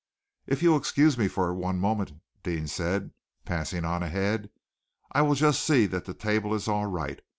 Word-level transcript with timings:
"If 0.47 0.63
you 0.63 0.71
will 0.71 0.79
excuse 0.79 1.15
me 1.15 1.27
for 1.27 1.53
one 1.53 1.79
moment," 1.79 2.13
Deane 2.41 2.65
said, 2.65 3.11
passing 3.45 3.85
on 3.85 4.01
ahead, 4.01 4.49
"I 5.11 5.21
will 5.21 5.35
just 5.35 5.63
see 5.63 5.85
that 5.85 6.05
the 6.05 6.15
table 6.15 6.55
is 6.55 6.67
all 6.67 6.87
right. 6.87 7.21